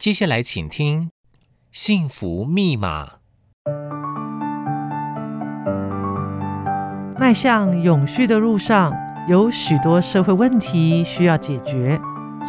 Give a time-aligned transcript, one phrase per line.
[0.00, 1.08] 接下来请听
[1.70, 3.04] 《幸福密码》。
[7.18, 8.94] 迈向永续的路上，
[9.28, 12.00] 有许多社会问题需要解决。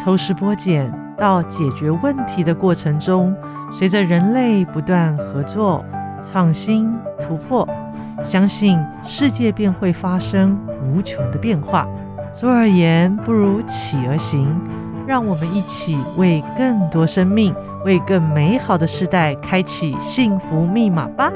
[0.02, 3.36] 抽丝剥茧到解决问题的过程中，
[3.70, 5.84] 随着人类不断合作、
[6.22, 6.90] 创新、
[7.20, 7.68] 突破，
[8.24, 11.86] 相信世界便会发生无穷的变化。
[12.32, 14.58] 坐而言，不如起而行。
[15.06, 17.54] 让我们一起为更多生命、
[17.84, 21.32] 为更美好的世代开启幸福密码吧！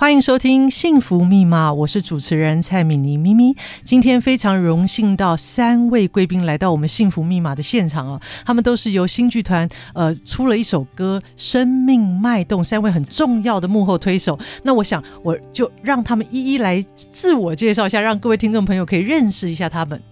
[0.00, 3.54] 欢迎收听《幸福密码》，我是主持人蔡敏妮咪咪。
[3.84, 14.38] 今天非常荣幸到三位贵宾来到我们《幸福密码》的现场哦，他们都是由新剧团呃出了一首歌《生命脉动》，三位很重要的幕后推手。
[14.62, 20.02] 那我想我就让他们一一来自我介绍一下，让各位听众朋友可以认识一下他们。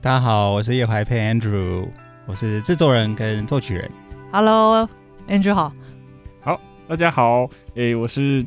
[0.00, 1.88] 大家好，我是叶怀佩 Andrew，
[2.24, 3.90] 我是制作人跟作曲人。
[4.30, 5.72] Hello，Andrew 好。
[6.40, 8.46] 好，大家好，诶，我是。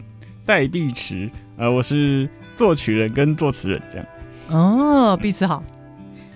[0.49, 4.07] 戴碧池，呃，我是作曲人跟作词人，这样。
[4.49, 5.63] 哦，碧池好，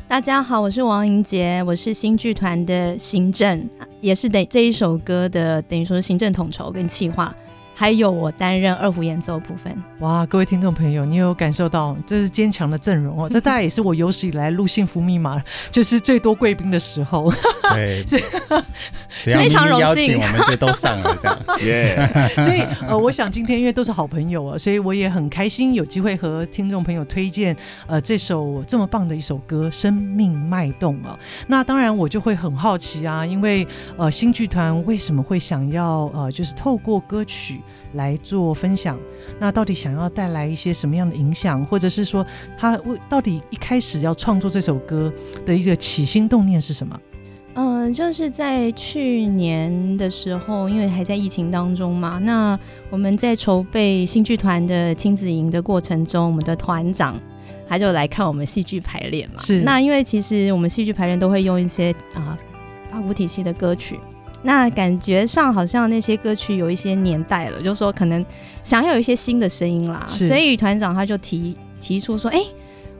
[0.08, 3.68] 大家好，我是王莹杰，我是新剧团的行政，
[4.02, 7.36] 也是等这一首歌的等于说行政统筹跟企划。
[7.76, 9.76] 还有我担任二胡演奏部分。
[10.00, 13.28] 哇，各位听众朋友，你有感受到这是坚强的阵容哦？
[13.32, 15.38] 这大概也是我有史以来录《幸福密码》
[15.72, 17.34] 就是最多贵宾的时候。
[17.74, 18.04] 对，
[19.10, 21.40] 所以非常荣幸，我们就都上了这样。
[21.62, 22.10] 耶！
[22.36, 27.56] 所以呃，我想今天因为都是好朋友啊，所以我也很开心有机会和听众朋友推荐
[27.88, 31.18] 呃这首这么棒的一首歌《生命脉动》啊。
[31.48, 37.62] 那当然我就会很好奇啊，因为呃新剧团为什么会想要呃就是透过歌曲。
[37.94, 38.98] 来做分享，
[39.40, 42.26] 那到底想要带来一些什么样的影响，或者是说
[42.58, 45.12] 他为到底一开始要创作这首歌
[45.46, 47.00] 的一个起心动念是什么？
[47.56, 57.16] 嗯、呃，就是在去年的时候，因为还在疫情当中嘛，那我们在筹备新剧团的亲子营的过程中，我们的团长
[57.68, 59.40] 他就来看我们戏剧排练嘛。
[59.40, 62.36] 是，那因为其实我们戏剧排练都会用一些啊
[62.92, 64.00] 八股体系的歌曲。
[64.46, 68.24] 那感觉上好像那些歌曲有一些年代了，就是说可能
[68.62, 72.48] 想要有一些新的声音啦，所以团长他就提提出说，哎、欸，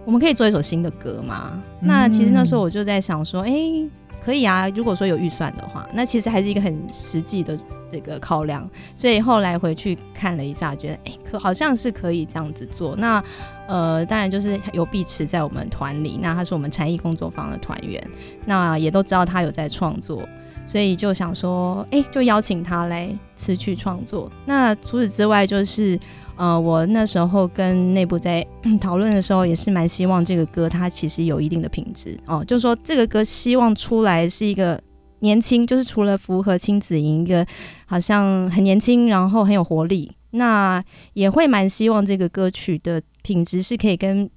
[0.06, 1.62] 我们可以做一首新的歌吗？
[1.82, 3.90] 嗯、那其实那时候我就在想说，哎、欸，
[4.22, 7.60] 可以啊，如果说有预算的话，那其实还是一个很实际的
[7.92, 8.66] 这个考量。
[8.96, 12.96] 所以后来回去看了一下，觉得哎、欸，可好像是可以这样子做。
[12.96, 13.22] 那
[13.68, 18.02] 呃，当然就是有碧池在我们团里，那他是我们禅意工作坊的团员，
[18.46, 20.24] 那也都知道他有在创作。
[20.66, 24.32] 所以就想说，哎、就邀请他来词曲创作。
[24.46, 26.00] 那除此之外，就是，
[26.36, 28.46] 呃，我那时候跟内部在
[28.80, 32.44] 讨论的时候，也是蛮希望这个歌它其实有一定的品质哦。
[32.46, 34.82] 就是说这个歌希望出来是一个
[35.20, 37.46] 年轻，就是除了符合亲子营一个
[37.86, 40.12] 好像很年轻，然后很有活力。
[40.32, 44.30] 那也会蛮希望这个歌曲的品质是可以跟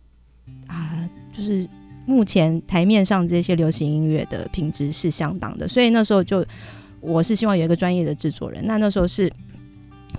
[0.67, 1.67] 啊，就是。
[2.07, 6.45] 目前台面上这些流行音乐的品质是相当的，所以那时候就
[7.01, 8.63] 我是希望有一个专业的制作人。
[8.65, 9.31] 那那时候是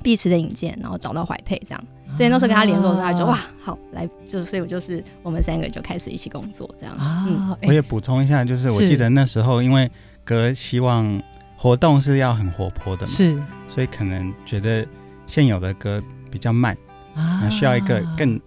[0.03, 1.83] 碧池的引荐，然后找到怀沛这样，
[2.13, 6.95] 所以那时候跟他联络的时候，他就说哇好来，就所以我就是我们三个就开始一起工作这样。
[6.97, 9.89] 啊、嗯，我也补充一下，就是我记得那时候因为
[10.25, 11.21] 歌希望
[11.55, 14.85] 活动是要很活泼的嘛，是，所以可能觉得
[15.25, 16.75] 现有的歌比较慢
[17.15, 18.39] 啊，需要一个更。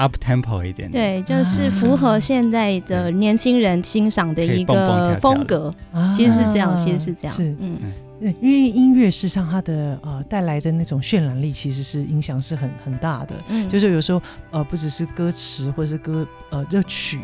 [0.00, 5.72] Up tempo 一点，对，就是符合现在的年轻人欣赏的一个风格，
[6.14, 7.76] 其实是这样，其实是这样，是嗯。
[8.20, 13.34] 对，因为音乐事实上它的呃带来的那种渲染力，其实是影响是很很大的。
[13.48, 17.20] 嗯，就是有时候呃不只是歌词或者是歌呃这曲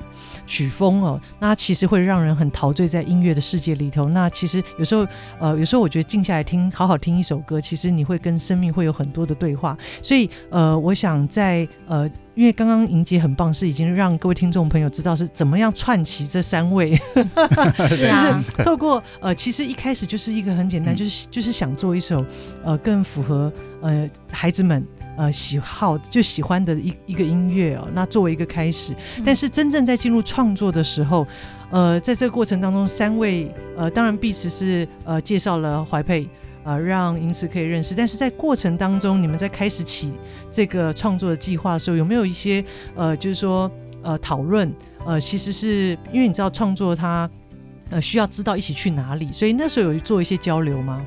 [0.47, 4.09] 曲风哦，那其实会让人很陶醉在音乐的世界里头。
[4.09, 5.07] 那其实有时候
[5.39, 9.77] 呃有时候我觉得静下来听，好好听一首歌，其实你会跟生命会有很多的对话。
[10.03, 12.11] 所以呃，我想在呃。
[12.37, 16.95] 因为刚刚莹姐很棒，是已经让各位听众朋友知道是怎么样串起这三位，
[17.89, 22.22] 是啊，就是透过呃，其实一开始就是一个很简单，嗯、就是就是想做一首
[22.63, 23.51] 呃更符合
[23.81, 28.95] 呃孩子们呃喜好就喜欢的一一个音乐哦，那作为一个开始，
[29.25, 31.27] 但是真正在进入创作的时候，
[31.71, 36.28] 呃，在这个过程当中，三位呃，当然碧池是呃介绍了怀沛。
[36.66, 40.13] 呃，让因此可以认识，但是在过程当中，你们在开始起
[40.51, 42.63] 这个创作的计划的时候，有没有一些
[42.97, 43.71] 呃，就是说
[44.03, 44.71] 呃讨论？
[45.07, 47.30] 呃，其实是因为你知道创作它
[47.91, 51.07] 呃需要知道一起去哪里，所以那时候有做一些交流吗？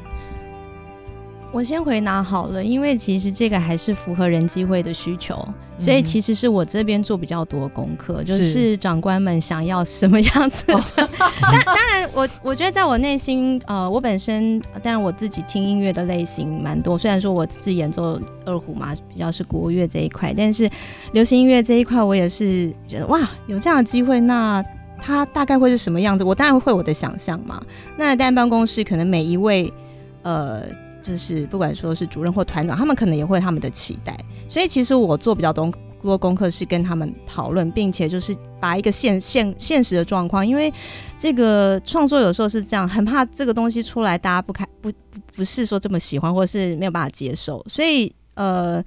[1.51, 10.83] 我先回答好了，因为其实这个还是符合人机会的需求，嗯、所以其实是我这边做比较多功课，就是长官们想要什么样子的。
[11.41, 20.69] 当当然我，我我觉得在我内心，呃，我本身当然我自己听音乐的类型蛮多，虽然说我是演奏二胡嘛，比较是国乐这一块，但是
[21.13, 24.63] 流行音乐这一块，我也是觉得哇，有这样的机会，那
[25.01, 26.23] 他大概会是什么样子？
[26.23, 27.59] 我当然会我的想象嘛。
[27.97, 29.73] 那但办公室可能每一位，
[30.21, 30.61] 呃。
[31.01, 34.17] 就是不管说是主任或团长，他们可能也会他们的期待，
[34.47, 40.71] 所以其实我做比较多多功课是跟他们讨论，并且就是把一个现现现实的状况，因为
[41.17, 44.91] 这个创作有时候是这样，很怕这个东西出来大家不开不
[45.35, 48.83] 不是说这么喜欢，或者是没有办法接受，所以呃，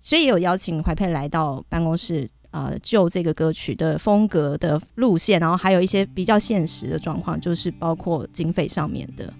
[0.00, 9.32] 所以有邀请怀佩来到办公室，呃，就这个歌曲的风格的路线，然后还有一些比较现实的状况，就是包括经费上面的。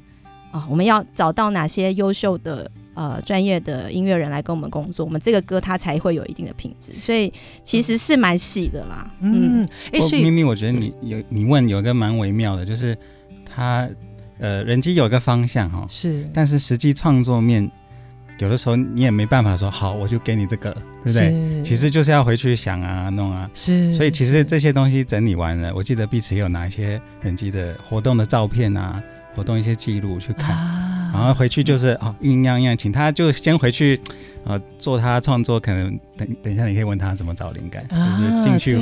[0.54, 7.32] 啊、哦，我们要找到哪些优秀的呃专业的音乐人来跟我们工作，我们这个歌它才会有一定的品质，所以
[7.64, 9.10] 其实是蛮细的啦。
[9.18, 12.96] 嗯，哎、嗯，明明我觉得你有你问有一个蛮微妙的，就是
[13.44, 13.88] 他
[14.38, 17.68] 呃人机有一个方向哈，是，但是实际创作面
[18.38, 20.72] 有的时候你也没办法说好我就给你这个，
[21.02, 21.62] 对不对？
[21.64, 29.02] 其实就是要回去想啊弄啊，是，所以其实这些东西整理完了，我记得彼此也有拿一些人机的活动的照片啊。
[29.34, 34.00] 活动一些记录去看，啊、然后回去就是哦酝酿一样，请他就先回去，
[34.44, 35.58] 呃，做他创作。
[35.58, 38.76] 可能等等一下，你可以问他怎么找灵感，啊、就是进去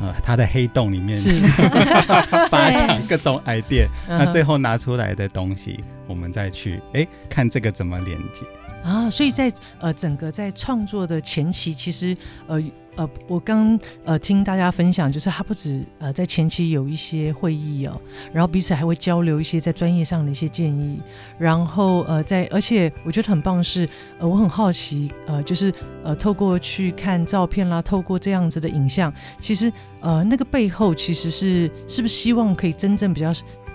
[0.00, 1.30] 呃他的黑洞里面，是。
[2.50, 8.46] 发想各种 idea，那最后拿出来的东西，我们再去哎看这个怎么连接
[8.82, 9.08] 啊。
[9.10, 12.16] 所以在呃整个在创作的前期，其实
[12.46, 12.62] 呃。
[12.98, 17.96] 呃，我刚呃听大家分享，就是他不止呃在前期有一些会议哦，
[18.32, 21.00] 然后彼此还会交流一些在专业上的一些建议，
[21.38, 23.88] 然后呃在而且我觉得很棒是，
[24.18, 25.72] 呃我很好奇呃就是
[26.02, 33.32] 呃透过去看照片啦，透过这样子的影像，其实呃那个背后其实是是不是希望可以真正比较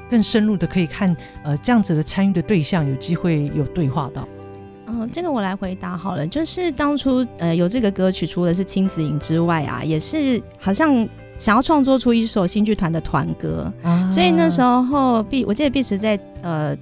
[0.09, 1.15] 更深入的可以看
[1.45, 4.27] 呃这样子的参与的对象有机会有对话到。
[4.93, 6.27] 嗯，这个我来回答好了。
[6.27, 11.07] 就是当初呃有这个歌曲，除了是亲子影之外啊，也是好像
[11.37, 13.71] 想要创作出一首新剧团的团歌。
[13.81, 16.77] 啊、所以那时候毕，我记得毕池在呃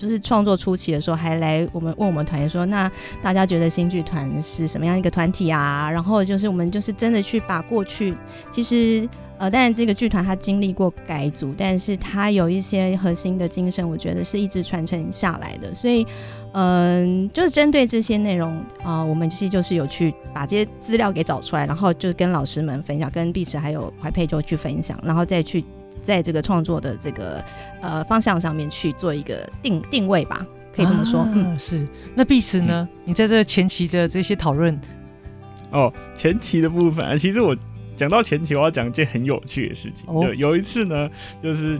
[0.00, 2.90] 就是创作初期的时候，还来我们问我们团员说，那
[3.22, 5.90] 大家觉得新剧团是什么样一个团体啊？
[5.90, 8.16] 然后就是我们就是真的去把过去
[8.50, 9.06] 其实。
[9.40, 15.74] 呃，当然这个剧团它经历过改组，但是它有一些核心的精神，我觉得是一直传承下来的。
[15.74, 16.06] 所以，
[16.52, 25.64] 嗯、就是针对这些内容啊、我们其实就是有去把这些资料给找出来，然后就跟老师们分享，跟碧池还有怀佩就去分享，然后再去
[26.02, 27.44] 在这个创作的这个
[27.80, 31.20] 呃方向上面去做一个定定位吧，可以这么说。
[31.20, 31.86] 啊、嗯，是。
[32.14, 32.88] 那碧池呢？
[32.92, 34.78] 嗯、你在这前期的这些讨论，
[35.70, 37.56] 哦，前期的部分啊，其实我。
[37.96, 40.06] 讲到前期，我要讲一件很有趣的事情。
[40.06, 40.34] 有、oh.
[40.34, 41.10] 有一次呢，
[41.42, 41.78] 就是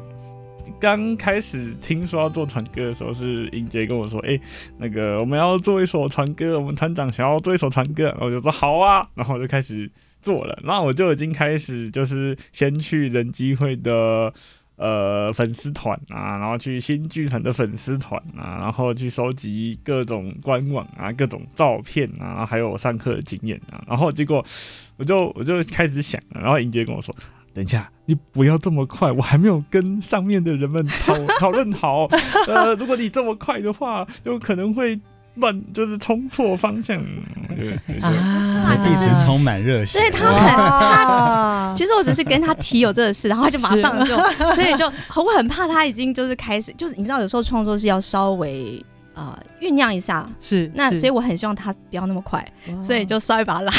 [0.79, 4.41] 刚开始听说要做团歌的时候，是英杰跟我说：“哎、欸，
[4.77, 9.91] 那个我们要做一首团歌，我们团长想要做一首团歌。”我就说：“好啊。”然后我就开始
[10.23, 10.59] 做了。
[10.65, 14.33] 那我就已经开始，就是先去人机会的。
[14.83, 24.43] 呃，粉丝团啊，然后去新剧团的粉丝团啊，然后去收集各种官网啊、各种照片啊，还有上课的经验啊，然后结果
[24.97, 27.15] 我就我就开始想，然后英杰跟我说
[27.53, 32.07] ：“等一下，你不要这么快，我还没有跟上面的人们讨讨论好。
[32.47, 34.99] 呃，如果你这么快的话，就可能会。”
[35.37, 37.03] 乱就是冲错方向，
[37.57, 39.99] 对啊，一直充满热血。
[39.99, 44.17] 对他很他， 其实我只是跟他提有这个事，然后他就马上就，
[44.55, 44.85] 所以就
[45.17, 52.47] 我很怕他已经就是开始，就是你知道有时候创作是要稍微呃酝酿一下，是那所以我很希望他不要那么快，
[52.83, 53.73] 所以就稍微把他拉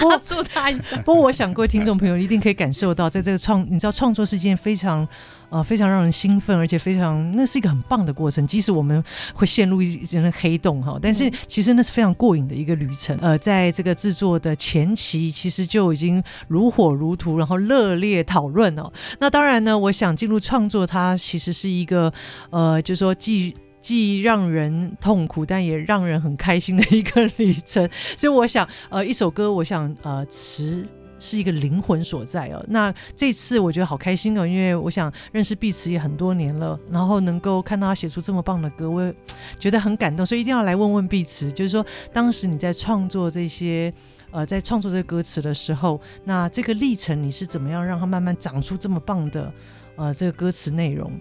[0.00, 0.96] 拉住他一下。
[0.98, 5.06] 不过我想各位听众朋友一定可以感受到，在这个创，你知道创作是一件非常。
[5.52, 8.46] 呃，非常让人兴奋，而且非常，那是一个很棒的过程。
[8.46, 13.14] 即使我们会陷入一些黑洞哈，但是其实那是非常过瘾的一个旅程。
[13.20, 18.90] 呃，在这个制作的前期，其实就已经如火如荼，然后热烈讨论哦。
[19.18, 22.10] 那当然呢，我想进入创作，它其实是一个
[22.48, 27.86] 呃，就是说既既让人痛苦，但也让人很开心的一个旅程。
[28.16, 30.82] 所以我想，呃，一首歌，我想呃词。
[31.24, 32.60] 是一个灵魂所在哦。
[32.66, 39.14] 那这次我觉得好开心哦，因为我想认识碧池也很多年了，然后能够看到他写出这么棒的歌，我也
[39.56, 43.94] 觉得很感动，所以一定要来问问碧池，就是说当时你在创作这些
[44.32, 49.54] 呃，在创作这个歌词的时候，那这个历程你是怎么样让它慢慢长出这么棒的
[49.94, 51.12] 呃这个歌词内容？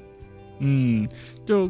[0.62, 1.08] 嗯，
[1.46, 1.70] 就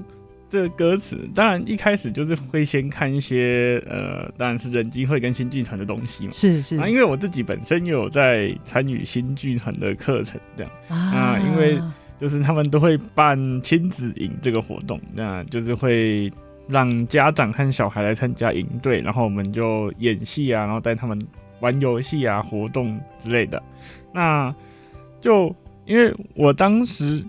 [0.52, 6.32] 这个歌词，当然一开始就是会先看一些呃，当然是人机会跟新剧团的东西嘛。
[6.34, 6.76] 是是。
[6.76, 11.80] 啊，因为我自己本身也有在参与新剧团的课程，这样啊，因为
[12.20, 16.30] 就是他们都会办亲子营这个活动，那就是会
[16.68, 21.18] 让家长和小孩来参加营队，然后我们就演戏啊，然后带他们
[21.62, 23.64] 玩游戏啊、活动之类的。
[24.14, 24.54] 那
[25.22, 25.56] 就
[25.86, 27.24] 因为我当时。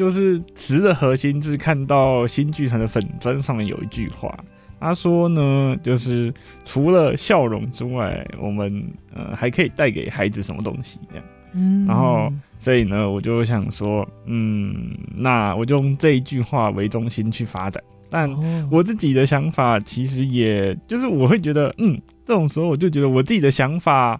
[0.00, 4.34] 就是词的核心是看到新剧团的粉砖上面有一句话，
[4.80, 6.32] 他说呢，就是
[6.64, 8.82] 除了笑容之外，我们
[9.14, 11.24] 呃还可以带给孩子什么东西这样。
[11.52, 17.84] 嗯，然后所以呢，我就想说，嗯，那我就用这一句话为中心去发展。
[18.08, 18.34] 但
[18.70, 24.18] 我自己的想法其实也就是我会觉得，嗯，这种时候我就觉得我自己的想法。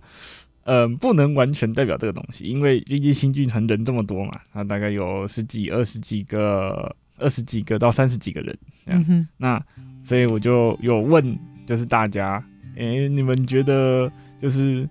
[0.70, 9.04] 嗯、呃，不能完全代表这个东西，因为毕竟新剧团人这么多嘛，他大概有十几、二十几个、二十几个到三十几个人这样。
[9.08, 9.60] 嗯、那
[10.00, 11.36] 所以我就有问，
[11.66, 12.40] 就是大家，
[12.76, 14.08] 诶、欸，你们觉得
[14.40, 14.88] 就是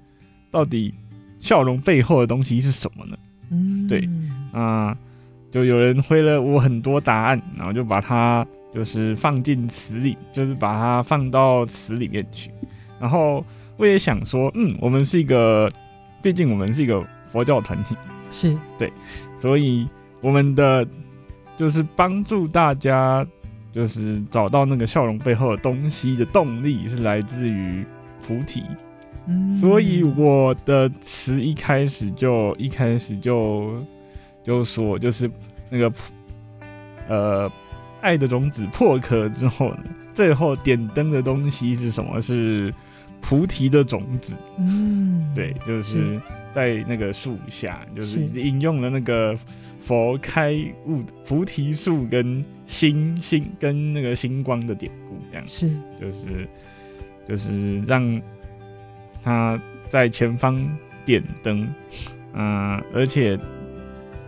[0.51, 0.93] 到底
[1.39, 3.17] 笑容背后的东西是什么呢？
[3.49, 4.01] 嗯，对，
[4.51, 4.97] 啊、呃，
[5.49, 8.45] 就有人回了我很多答案，然后就把它
[8.75, 12.51] 就是放进词里，就是把它放到词里面去，
[12.99, 13.45] 然后。
[13.79, 15.71] 我也想说，嗯，我们是一个，
[16.21, 17.95] 毕竟我们是一个佛教团体，
[18.29, 18.91] 是对，
[19.39, 19.87] 所以
[20.19, 20.85] 我们的
[21.55, 23.25] 就是帮助大家，
[23.71, 27.85] 就是找到那个笑容背后的东西的动力是来自于
[28.21, 28.65] 菩提，
[29.27, 33.81] 嗯，所以我的词一开始就一开始就
[34.43, 35.31] 就说，就是
[35.69, 35.89] 那个
[37.07, 37.49] 呃，
[38.01, 42.19] 爱的种子破壳之后呢，最后点灯的东西是什么？
[42.19, 42.73] 是。
[43.21, 46.19] 菩提的种子，嗯，对，就是
[46.51, 48.21] 在那个树下，就是。
[48.21, 49.37] 引用了那个
[49.79, 50.53] 佛开
[50.85, 55.47] 悟菩提树跟星星跟那个星光的典故，这样。
[55.47, 56.47] 是，就是
[57.27, 58.21] 就是让
[59.21, 60.67] 他在前方
[61.05, 61.67] 点灯，
[62.33, 63.39] 嗯、呃，而且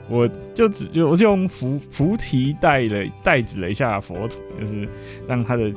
[0.10, 4.88] 我就只就我就用菩菩提带了带指了一下佛陀，就是
[5.28, 5.74] 让他的。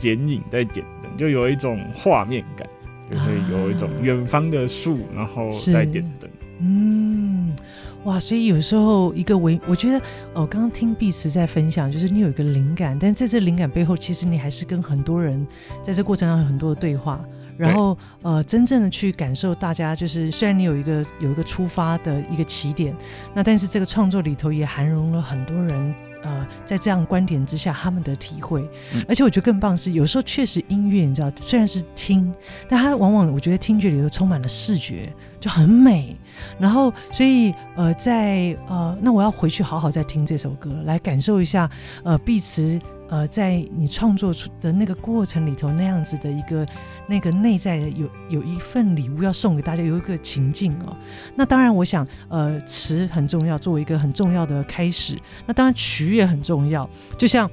[0.00, 2.66] 剪影在点灯，就有一种画面感，
[3.10, 6.30] 就会有一种远方的树，啊、然后再点灯。
[6.62, 7.56] 嗯，
[8.04, 9.98] 哇，所以有时候一个微，我觉得
[10.34, 15.46] 哦，刚刚听碧池在分享，就是你有一个灵感，但在这灵感背后，其实你还是跟很多人
[15.82, 17.18] 在这过程上有很多的对话，
[17.56, 22.94] 然后呃，真正的去感受大家，就是虽然你有一个有一个出发的一个起点，
[23.34, 25.94] 那但是这个创作里头也涵容了很多人。
[26.22, 32.32] 呃，在这样观点之下，他们的体会，嗯、而且我觉得更棒是，有时候确实音乐，你知道，虽然是听，
[32.68, 36.16] 但它往往我觉得听觉里头充满了视觉，就很美。
[36.58, 41.70] 然后，所以呃，在呃，那我要回去好好再听这首歌，来感受一下
[42.02, 42.78] 呃，碧慈。
[43.10, 46.64] 呃，在你创作出的那个过程里头，那样子的一个
[47.06, 50.96] 那个内在的有有一份礼物要送给大家，有一个情境哦。
[51.34, 55.18] 那当然，我想，呃，词很重要，作为一个很重要的开始。
[55.44, 56.88] 那当然，曲也很重要，
[57.18, 57.50] 就像。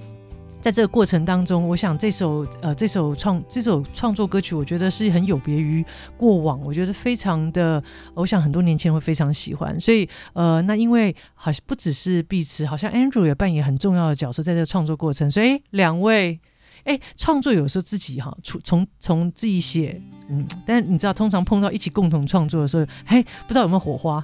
[0.68, 5.82] 在这个过程当中，我想这首呃这首创这首创作歌曲，我觉得是很有别于
[6.18, 7.82] 过往，我觉得非常的，
[8.14, 9.80] 我想很多年前会非常喜欢。
[9.80, 15.32] 所以呃，那因为好像不只是碧池，好像 Andrew 也扮演很重要的角色在这个创作过程。
[15.32, 16.38] 所以两位，
[16.88, 20.01] 哎，创作有时候自己哈，从从从自己写。
[20.29, 24.24] 嗯，但是你知道，通常碰到一起共同创作的时候，嘿，不知道有没有火花？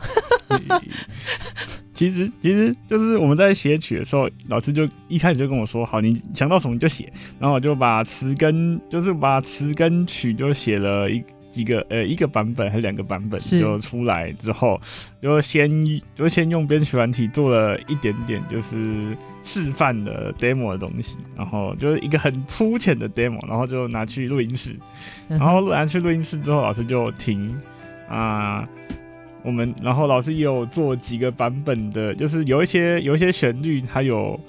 [1.94, 11.24] 其实，其实就是我们在写曲的时候，老师就一开始就跟我说：“好，你想到什么就写。”然后我就把词跟就是把词跟曲就写了一。
[11.54, 14.82] 几个呃，一个版本还是两个版本就出来之后，
[15.22, 15.70] 就先
[16.16, 24.76] 就先用编曲软体做了一点点，就是示范的 demo 的东西，然后就是一个很粗浅的 demo，然后就拿去录音室，
[25.28, 27.56] 然后拿去录音室之后，老师就停。
[28.10, 28.68] 啊、呃，
[29.44, 34.40] 我们然后老师也有做几个版本的，就是有一些有一些旋律，他有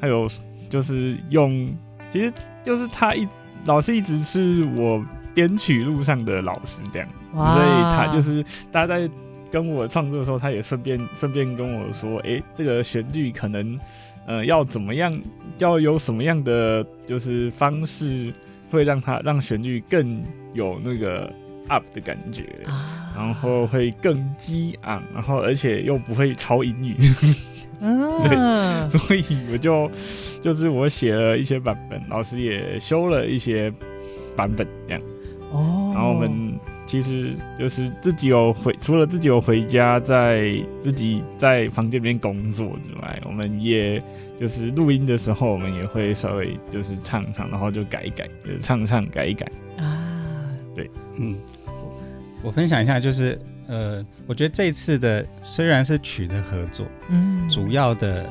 [0.00, 0.28] 他有
[0.68, 1.72] 就是用，
[2.12, 2.32] 其实
[2.64, 3.28] 就是他一
[3.64, 5.04] 老师一直是我。
[5.34, 9.10] 编曲路上的老师这样，所以他就是大家在
[9.50, 13.78] 跟我创作的时候，他也顺便顺便跟我说，哎、欸，这个旋律可能
[14.26, 15.18] 呃要怎么样，
[15.58, 18.32] 要有什么样的就是方式，
[18.70, 20.22] 会让它让旋律更
[20.54, 21.30] 有那个
[21.68, 26.96] up 的感觉，啊、然后会更激昂，然后而且又不会超英语，
[27.80, 28.22] 嗯、
[28.88, 29.22] 对，所以
[29.52, 29.90] 我就
[30.40, 33.72] 就是我写了一些版本，老师也修了一些
[34.34, 35.02] 版本这样。
[35.52, 44.02] 哦，然后我们其实就是自己有回，除了自己有回家，在自己在房间里面工作之外，我们也
[44.40, 49.46] 就是录音的时候，我们也会稍微就是唱唱，然后就改一改，就是唱唱改一改。
[49.78, 50.08] 啊。
[50.74, 51.38] 对，嗯，
[52.42, 58.28] 我分享一下，就是呃，我觉得这次的虽然是曲的合作，嗯，主要的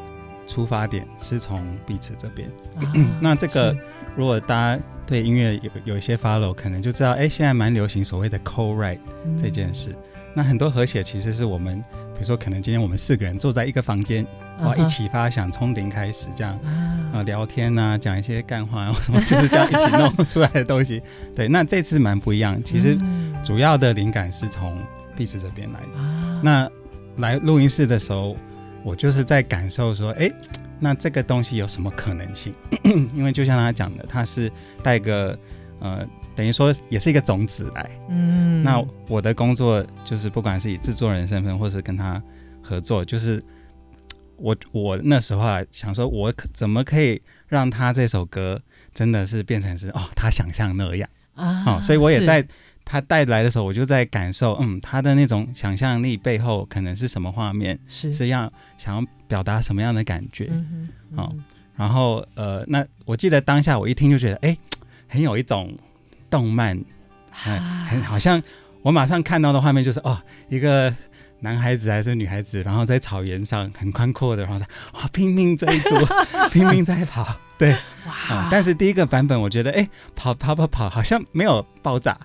[0.47, 3.77] 出发点是从彼此这边，啊、那这个
[4.15, 4.81] 如果大家。
[5.03, 8.99] 对音乐有有一些 follow，可能就知道，哎，现在蛮流行所谓的 co-write
[9.37, 9.91] 这件事。
[9.91, 9.97] 嗯、
[10.33, 11.81] 那很多和谐其实是我们，
[12.13, 14.25] 比如说可能今天我们四个人坐在一个房间，
[14.61, 17.17] 哇、uh huh，一起发想，从零开始这样，啊、uh huh.
[17.17, 21.03] 呃，聊天啊，讲一些干话，什么就是这样一起弄出来的东西。
[21.35, 22.97] 对，那这次蛮不一样，其实
[23.43, 24.79] 主要的灵感是从
[25.17, 25.99] 碧池这边来的。
[25.99, 26.41] Uh huh.
[26.41, 26.71] 那
[27.17, 28.37] 来录音室的时候，
[28.81, 30.31] 我就是在感受说，哎。
[30.83, 32.53] 那这个东西有什么可能性？
[33.15, 35.37] 因为就像他讲的，他是带个
[35.79, 37.89] 呃，等于说也是一个种子来。
[38.09, 38.63] 嗯。
[38.63, 42.21] 那我的工作就是，不管是以制作人身份，或是跟他
[42.61, 43.43] 合作，就是
[44.37, 48.59] 我我那时候啊，想说，我可怎么可以让他这首歌
[48.93, 51.63] 真的是变成是哦，他想象那样啊？
[51.67, 52.45] 哦，所以我也在。
[52.91, 58.11] 他带来的时候，我就在感受，嗯，他的那种想象力背后可能是什么画面，是。
[58.11, 61.35] 是要想要表达什么样的感觉，嗯嗯嗯、哦，
[61.77, 64.57] 然后呃，那我记得当下我一听就觉得，哎，
[65.07, 65.73] 很有一种
[66.29, 66.77] 动漫，
[67.45, 68.43] 哎、啊，很好像
[68.81, 70.93] 我马上看到的画面就是，哦，一个
[71.39, 75.95] 男孩子还是女孩子，然后在草原上很宽阔的，然后在哇拼命追逐，
[76.51, 77.71] 拼命在跑，对，
[78.05, 82.19] 哇、哦，但是第一个版本我觉得，哎，跑跑跑跑，好像没有爆炸。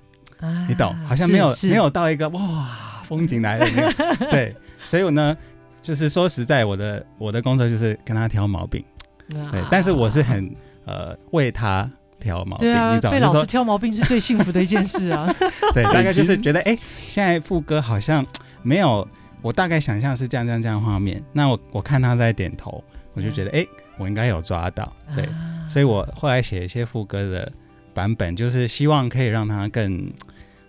[0.69, 2.67] 你懂，好像没有没有到一个哇
[3.05, 5.37] 风景来了那个，对，所以我呢，
[5.81, 8.85] 就是说实在，我的我的工作就是跟他挑毛病，
[9.29, 11.91] 对，但是我是很呃为他
[12.21, 15.33] 挑毛病，你知道，被老师挑毛病是最幸福的一件事啊。
[15.73, 16.77] 对，大概就是觉得哎，
[17.07, 18.25] 现在副歌好像
[18.63, 19.07] 没有，
[19.41, 22.83] 我大概想象是这样这样这样画面，那我我看他在点头，
[23.15, 23.67] 我就觉得哎，
[23.97, 25.29] 我应该有抓到，对，
[25.67, 27.51] 所以我后来写一些副歌的。
[27.97, 30.13] 版本就是希望可以让他更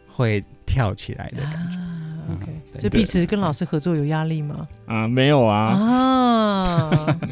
[0.07, 1.77] 会跳起来的感觉。
[1.77, 2.45] 啊、OK，
[2.79, 4.65] 所以碧池跟老师合作有压力吗？
[4.85, 5.73] 啊，没有啊。
[5.73, 6.89] 啊，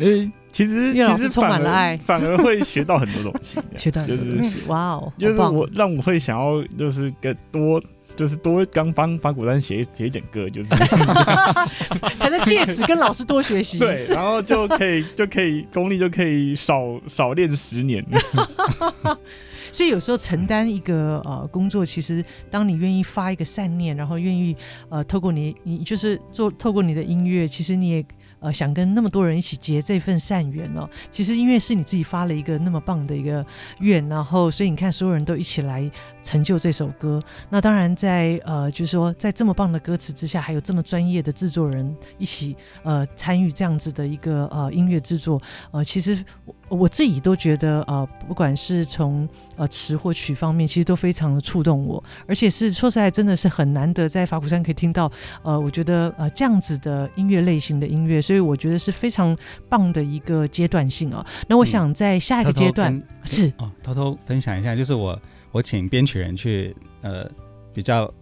[0.52, 3.58] 其实其实充满了爱，反而会学到很多东西。
[3.78, 7.82] 学到很多东西哇哦，就是我让我会想要就是更多。
[8.16, 10.70] 就是多刚帮法古丹写写一点歌，就是
[12.18, 13.78] 才能借此跟老师多学习。
[13.80, 18.06] 对，然后就可以 就可以功力就可以少少练十年。
[19.72, 24.56] 所以有时候承担一个呃工作，其实当你愿意发一个善念，然后愿意
[24.90, 28.06] 呃透过你你就是做透过你的音乐，其实你也。
[28.46, 33.44] 呃，想跟那么多人一起结这份善缘哦，其实音乐是你自己发了一个那么棒的一个
[33.80, 35.90] 愿，然后所以你看，所有人都一起来
[36.22, 37.20] 成就这首歌。
[37.50, 46.24] 那当然，在呃，就是说，在这么棒的歌词之下，还有这么专业的制作人一起呃参与这样子的一个呃音乐制作，呃，其实
[46.70, 55.12] 我我自己都觉得呃，不管是从呃词或曲方面，其实都非常的触动我，而且是说实在，真的是很难得在法鼓山可以听到
[55.44, 58.46] 呃，我觉得呃这样子的音乐类型的音乐，所以。
[58.46, 59.36] 我觉得是非常
[59.68, 61.26] 棒的一个阶段性啊。
[61.48, 65.20] 那我想在下一个阶段、是哦，偷偷分享一下，就是我
[65.52, 67.28] 我请编曲人去呃
[67.74, 68.14] 比较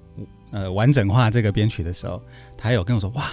[0.52, 2.22] 呃完整化这个编曲的时候，
[2.58, 3.26] 他有跟我说哇，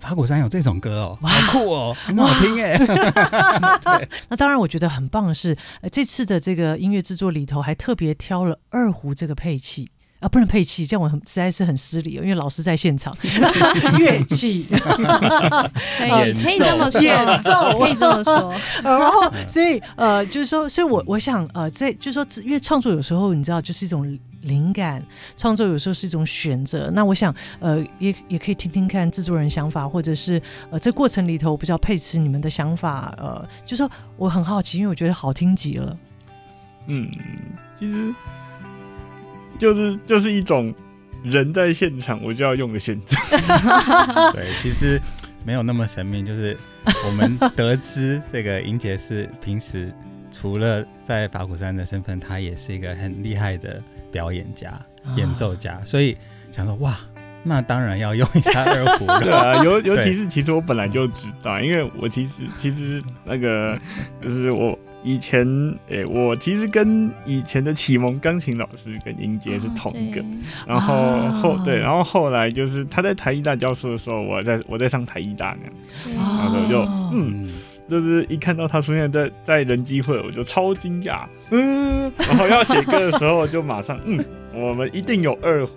[0.00, 2.78] 法鼓山有这种歌哦，好酷哦，很好听哎。
[3.82, 9.90] 对那当然我觉得很棒的是，呃，这次的这个音乐制作里头还特别挑了二胡这个配器。
[10.20, 13.16] 啊，不能配器，这样我很实在是很失礼哦，因为老师在现场，
[13.98, 14.66] 乐器
[15.98, 18.52] 可以可以这么说，演奏可以这么说。
[18.82, 25.00] 然后，所以呃，就是说，所以我我想呃，在就是说，因为创作有时候你知道，就是一种灵感，
[25.36, 26.90] 创作有时候是一种选择。
[26.92, 33.14] 那我想呃，也也可以听听看制作人想法，或者是呃，这过程里头比较配词你们的想法。
[33.18, 35.96] 呃，就是说我很好奇，因为我觉得好听极了。
[36.88, 37.08] 嗯，
[37.78, 38.12] 其实。
[39.58, 40.72] 就是就是一种
[41.22, 43.16] 人在现场，我就要用的选择。
[44.32, 45.00] 对，其实
[45.44, 46.22] 没有那么神秘。
[46.22, 46.56] 就是
[47.04, 49.92] 我们得知这个英杰是平时
[50.30, 56.16] 除了在法鼓山的身份，他也是一个很厉害的表演家、啊、演奏家，所以
[56.52, 56.96] 想说哇，
[57.42, 59.20] 那当然要用一下二胡了。
[59.20, 63.76] 对啊，尤尤其是其实我本来就知道，因为我其实其实那个
[64.22, 64.78] 就是我。
[65.02, 65.46] 以前，
[65.88, 70.26] 诶、欸，我其实跟以前的启蒙钢琴老师跟英杰是同一个，啊、
[70.66, 76.80] 然后、啊、后对，然后后来就是他在台艺大教书的时候，我在我在上台艺大那样，啊、然后就
[77.12, 77.48] 嗯，
[77.88, 85.72] 就是一看到他出现在在人机会，我就超惊讶，嗯，然后要写歌的时候就马上嗯，我们一定有二胡，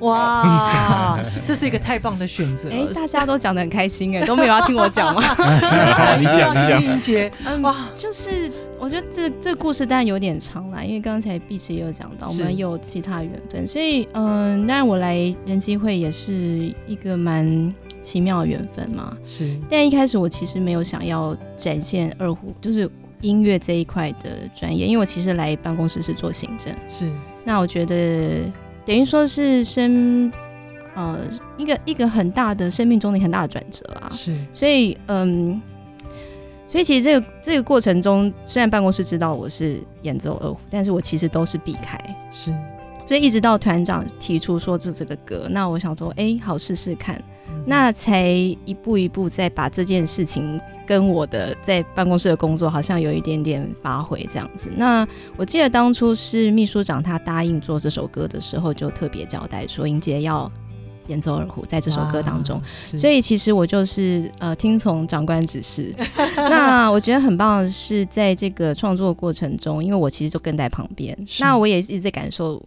[0.00, 2.68] 哇， 这是一个太棒的选择。
[2.70, 5.22] 哎，大家都讲的很开心哎，都没有要听我讲吗？
[6.18, 6.82] 你讲，你讲。
[6.82, 7.30] 英杰，
[7.62, 19.16] 哇，就是我觉得这这个故事当然有点长了，因为刚才碧池也有讲到，我们有其他缘分，所以嗯，当然我来人机会也是一个蛮奇妙的缘分嘛。
[19.24, 22.88] 是，但一开始我其实没有想要展现二胡，就是
[23.20, 26.72] 音乐这一块的专业，因为我其实来办公室是做行政。
[26.88, 27.10] 是，
[27.42, 28.42] 那我觉得。
[28.88, 30.32] 等于说是生，
[30.94, 31.18] 呃，
[31.58, 34.10] 一个一个很大的生命中的很大的转折啊。
[34.14, 35.60] 是，所以嗯，
[36.66, 41.98] 所以其实这个这个过程中，虽然办公室知道我是演奏二胡，但是我其实都是避开。
[42.32, 42.50] 是，
[43.04, 47.22] 所以一直到团长提出说这这个歌，那我想说，哎、欸，好试试看。
[47.70, 48.30] 那才
[48.64, 54.72] 一步一步再把这件事情跟我的在办公室的工作好像有一点点发挥这样子。
[54.74, 60.50] 那我记得当初是秘书长他答应做这首歌的时候，就特别交代说英杰要
[61.08, 62.58] 演奏二胡在这首歌当中。
[62.96, 65.94] 所以其实我就是呃听从长官指示。
[66.36, 72.64] 那我觉得很棒的是在这个创作过程中，因为我其实就跟在旁边，那我也一直在感受。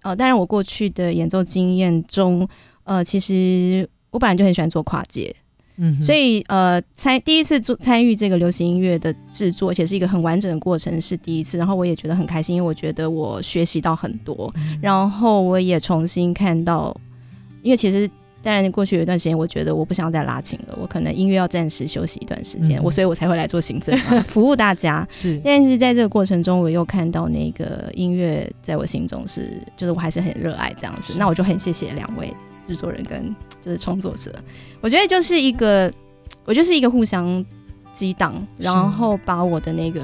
[0.00, 2.48] 呃，当然我过去的演奏经验中，
[2.84, 3.86] 呃，其实。
[4.12, 5.34] 我本来就很喜欢做跨界，
[5.78, 11.56] 嗯，所以呃，参第一次做参与这个流行音乐的制作，而且是一个很完整的过程，是第一次。
[11.56, 16.94] 然后我也觉得很开心，因为我觉得我学习到很多，嗯、然后我也重新看到，
[17.62, 18.08] 因为其实
[18.42, 25.08] 当然过去有一段时间，我觉得我不想再拉琴了，我可能音乐要暂时休息一段时间，嗯、我所以我才会来做行政嘛， 服务大家。
[25.10, 31.14] 是，但是在这个过程中，我又看到那个音乐在我心中是，就是我还是很热爱这样子。
[31.16, 32.30] 那我就很谢谢两位。
[32.66, 34.34] 制作人跟 就是创作者，
[34.80, 35.92] 我觉得就是一个，
[36.44, 37.44] 我就是一个互相
[37.92, 40.00] 激荡，然后把我的那个，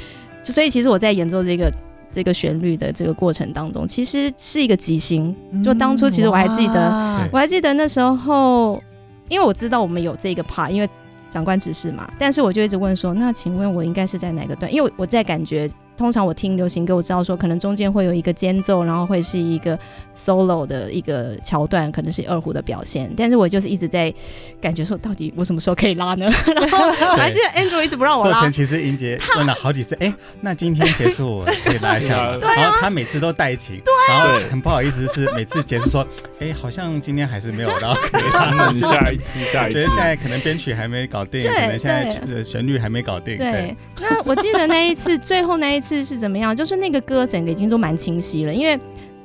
[0.42, 1.70] 就所以其实我在演奏这个
[2.10, 5.34] 这个旋律的这个过程当中，其实是一个即兴。
[5.62, 8.82] 就当初其实我还记得，嗯、我还记得那时候，
[9.28, 10.88] 因为我知道我们有这个 part，因为
[11.30, 14.72] 长官指示嘛，但是我就一直问说，那请问我应该是在哪个段？
[14.72, 15.70] 因为我在感觉。
[15.96, 19.78] 通常我听流行歌，我知道说可能中间会有一个间奏，然后会是一个
[20.14, 23.10] solo 的一个桥段，可能是二胡的表现。
[23.16, 24.12] 但是我就是一直在
[24.60, 26.26] 感觉说，到底我什么时候可以拉呢？
[26.54, 28.32] 然后我还记得 Andrew 一直不让我拉。
[28.32, 32.36] 过程其实英杰问了好几次，哎、欸，那今天结束我可以拉一下吗？
[32.40, 36.02] 对啊、然后他每次都带琴，对啊、然后很不好意思是每次结束说，
[36.40, 38.72] 哎、欸，好像今天还是没有拉，可以拉。
[38.86, 39.78] 下一次，下一次。
[39.78, 43.36] 觉得现在可能编曲还没搞定，可能现在旋律还没搞定。
[43.36, 46.54] 对，对那我记得那一次，最后那一次是怎么样？
[46.54, 48.76] 就就是那个歌整个已经都蛮清晰了，因为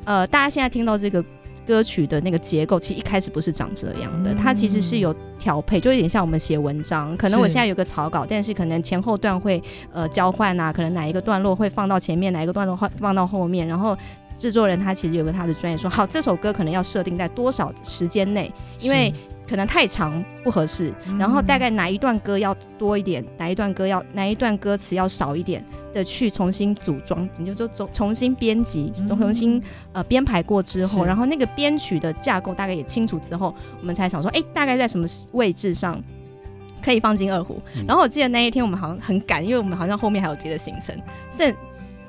[0.06, 1.26] 呃，大家现在听到这个
[1.66, 9.60] 歌曲的那个结构，其实一开始不是长这样的，它其实是有调配，就有点像我们写文章，可能我现在有个草稿，但是可能前后段会
[9.92, 13.98] 呃交换啊，可能哪一个段落会放到前面，哪一个段落放放到后面，然后
[14.38, 19.12] 制作人他其实有个他的专业说，好，这首歌可能要设定在多少时间内，因为。
[19.52, 25.62] 可能太长不合适，然后大概哪一段歌要多一点，哪一段歌要哪一段歌词要少一点
[25.94, 29.62] 的去重新组装，你就就重重新编辑，重重新
[29.92, 36.02] 呃编排过之后，然后那个编曲的架构大概也清楚之后，我们才想说，哎，大概在什么位置上
[36.82, 37.62] 可以放进二胡。
[37.86, 40.96] 然后我记得那一天我们好像很赶，因为我们好像后面还有别的行程。
[41.30, 41.54] 剩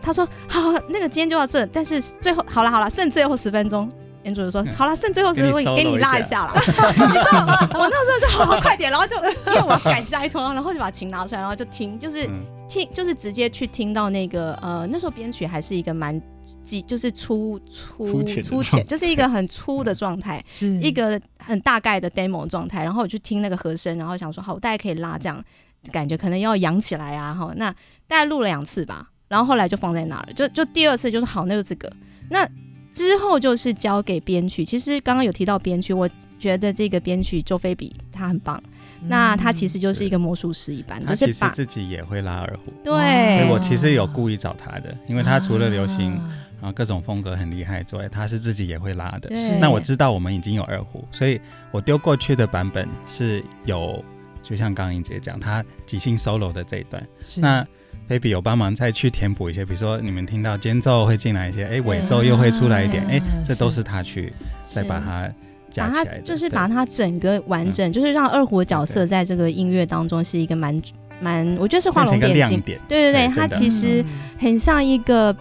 [0.01, 3.91] 他说好，好，那个今天就到这，但是最后好了好了，剩最后十分钟。
[4.25, 6.53] 演主就说：“好了，剩最后十分钟，给你拉一下了。
[6.61, 12.29] 你知道，我那时候就好好快点，然后就因为我要赶下一通， 然后就把琴拿出来，然后就听，就是
[12.69, 16.21] 听，就是直接去听到那个呃，那时候编曲还是一个蛮
[16.63, 22.85] 几，就是粗粗粗浅，就是一个很粗的状态， 是一个很大概的 demo 状态。
[22.85, 25.43] 然后我去听那个和声，然后想说好，我大概可以拉这样，
[25.91, 27.35] 感觉可能要扬起来啊。
[27.35, 27.73] 哈，那
[28.07, 30.33] 大概录了两次吧，然后后来就放在那儿了。
[30.33, 31.93] 就就第二次就是好，那就这个
[32.31, 32.49] 那。”
[32.93, 34.65] 之后就是交给编曲。
[34.65, 38.63] 其实刚刚有提到编曲，我觉得这个编曲周菲比他很棒。
[39.01, 42.71] 嗯、那他其实就是一个魔术师一般，是就是他自己也会拉二胡。
[42.85, 46.13] 对，所以我其实有故意找他的，因为他除了流行
[46.61, 49.31] 啊各种风格很厉害之外，他是自己也会拉的。
[49.59, 54.05] 那我知道我们已经有二胡，所以我丢过去的版本是有，
[54.43, 57.07] 就像刚刚英姐讲，他即兴 solo 的这一段。
[57.37, 57.67] 那。
[58.09, 64.33] Baby 有帮忙再去填补一些，比如说你们听到间奏会进来一些，哎，尾奏又会出来一点，哎，这都是他去
[64.71, 65.33] 再把它
[65.71, 70.83] 加起来，就是把它整个完整，就是让二胡的角色在这个音乐当中是一个蛮
[71.21, 74.05] 蛮，我觉得是画龙点睛，对对对，它其实
[74.39, 75.35] 很像一个。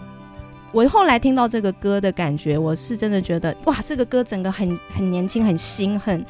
[0.70, 6.24] 我后来听到这个歌的感觉，我是真的觉得哇，这个歌整个很很年轻，很新，很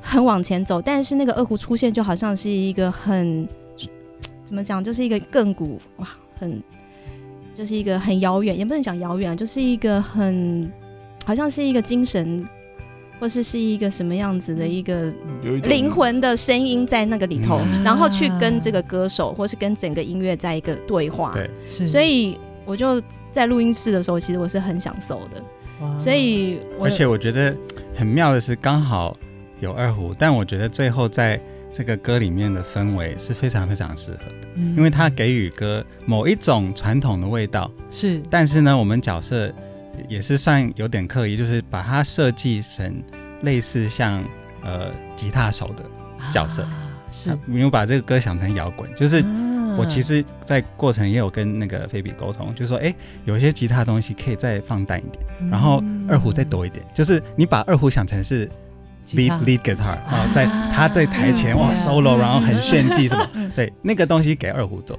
[0.00, 3.46] 很往前走，但是那个二胡出现就好像是一个很。
[4.44, 4.82] 怎么讲？
[4.82, 6.62] 就是一个亘古哇，很，
[7.54, 10.70] 就是一个很遥远，也不能讲遥远啊，就是一个很
[11.24, 12.46] 好像是一个精神，
[13.18, 15.12] 或是是一个什么样子的一个
[15.64, 21.32] 灵魂的声音在那个里头，嗯、然后去跟这个歌手，或是跟整个音乐在一个对话。
[21.32, 21.48] 对，
[21.86, 23.00] 所以我就
[23.32, 25.42] 在录音室的时候，其实我是很享受的。
[25.98, 27.54] 所以，而且我觉得
[27.94, 29.14] 很妙的是，刚好
[29.60, 31.38] 有二胡，但我觉得最后在
[31.74, 37.68] 这个歌里面的氛围是非常非常适合的，嗯、因为它给予歌某一种传统的味道。
[37.90, 39.52] 是，但是呢，我们角色
[40.08, 43.02] 也是算有点刻意，就是把它设计成
[43.42, 44.24] 类似像
[44.62, 45.84] 呃吉他手的
[46.30, 46.62] 角色。
[46.62, 49.18] 啊、是，没有把这个歌想成摇滚，就是。
[49.20, 58.48] 啊我其实，在过程也有跟那个菲比沟通，就说，哎，有一些吉他的东西可以再放淡一点，然后二胡再多一点，就是你把二胡想成是
[59.12, 60.28] lead lead guitar，啊。
[60.32, 64.98] 在他在台前哇 solo，然后很炫技什么，对，那个东西给二胡做，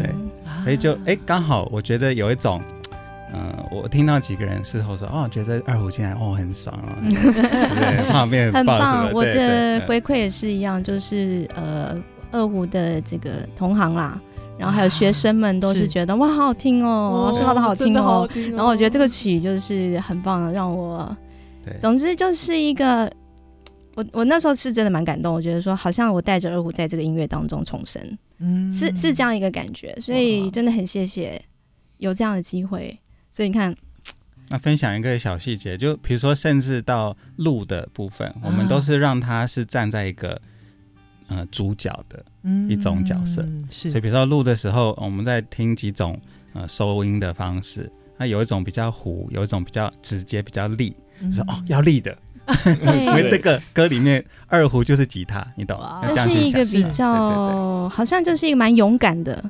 [0.00, 0.14] 对，
[0.62, 2.60] 所以就哎刚好我觉得有一种，
[3.32, 11.96] 嗯，我听到几个人事后说，哦，觉得二胡进来哦很爽哦， 对，画面很棒，我的回馈也是一样，就是呃。
[12.30, 14.20] 二胡的这个同行啦，
[14.58, 18.28] 然后还有学生们都是觉得、啊、哇，好好听哦，老师唱的好听哦。
[18.50, 21.16] 然后我觉得这个曲就是很棒的，让我，
[21.64, 23.10] 对，总之就是一个，
[23.98, 28.00] 我我那时候是真的蛮感动，我觉得说好像我带着二胡在这个音乐当中重生，
[28.38, 31.42] 嗯，是是这样一个感觉，所以真的很谢谢
[31.96, 32.96] 有这样的机会。
[33.32, 33.74] 所以你看，
[34.50, 40.40] 那分享一个小细节，就比如说，甚至到录的部分，我们都是让他是站在一个。
[41.30, 42.24] 呃，主角的
[42.70, 43.90] 一种角色，嗯、是。
[43.90, 46.18] 所以比如说录的时候，我们在听几种
[46.54, 52.16] 呃收音的方式，那有一种比较糊，有一种比较直接，比较利，嗯、说哦要利的，
[52.82, 56.00] 因为这个歌里面二胡就是吉他，你懂吗？
[56.14, 59.44] 这是一个比较，好像就是一个蛮勇敢的。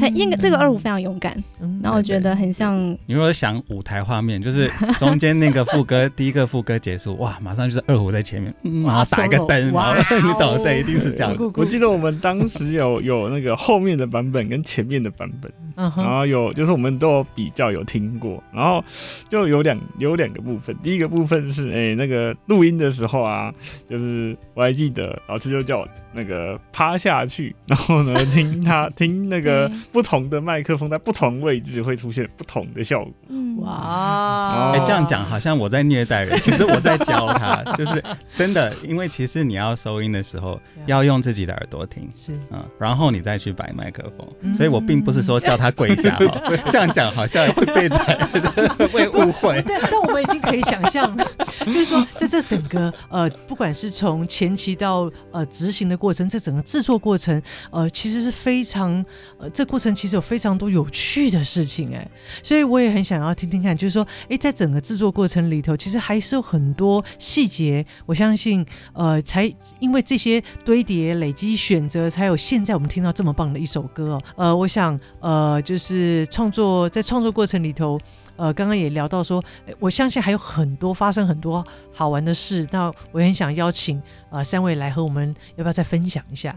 [0.00, 1.36] 很应该，这个二胡非常勇敢，
[1.82, 2.78] 然后我觉得很像。
[3.06, 8.54] 你如果想舞台画面，就是中间那个副歌，第一个副歌结束，哇，马上就是二胡在前面，
[8.86, 11.36] 然后打一个灯，哇，你懂的，一定是这样。
[11.56, 18.84] 我记得我们当时有有那个后面的版本跟前面的版本，然后有就是我们都有比较有听过，然后
[19.28, 23.52] 就有两有两个部分，第一个部分是哎那个录音的时候啊，
[23.88, 29.70] 就是我还记得老师就叫我那个趴下去，然后呢听他听那个。
[29.92, 33.12] 不同的麦克风在不同位置会出现不同的效果。
[33.58, 34.72] 哇！
[34.72, 38.02] 哎，这样讲好像我在虐待人，其实我在教他， 就是
[38.34, 38.72] 真的。
[38.82, 44.54] 因为其实你要收音的时候，要用自己的耳朵听，是嗯，然后你再去摆麦克风。
[44.54, 46.18] 所以我并不是说叫他跪下，
[46.72, 48.18] 这样讲好像会被宰，
[48.90, 49.62] 会误会。
[49.68, 51.26] 但但我们已经可以想象了，
[51.66, 59.04] 就是说在这整个呃，不管是从前期到呃执行的过程，这整个制作过程，呃，其实是非常
[59.38, 59.64] 呃这。
[59.64, 62.08] 过程其实有非常多有趣的事情哎，
[62.44, 67.84] 所以我也很想要听听看，就是说，哎，在整个制作过程里头，其实还是有很多细节。
[68.06, 74.22] 我相信，呃，才因为这些堆叠、累积、选择，才有现在我们听到这么棒的一首歌哦。
[74.36, 77.98] 呃，我想，呃，就是创作在创作过程里头，
[78.36, 79.42] 呃，刚刚也聊到说，
[79.78, 82.66] 我相信还有很多发生很多好玩的事。
[82.70, 86.54] 那我也很想邀请呃三位来和我们，要不要再分享一下？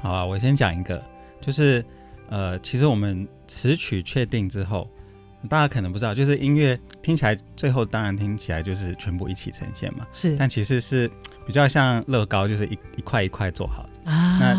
[0.00, 1.02] 好啊，我先讲一个，
[1.40, 1.84] 就是。
[2.30, 4.88] 呃，其实我们词曲确定之后，
[5.46, 10.06] 大家可能不知道，就是音乐听起来最后当然听起来就是全部一起呈现嘛。
[10.10, 11.08] 是，但其实是
[11.46, 14.38] 比较像乐高，就是一一块一块做好的啊。
[14.40, 14.54] 那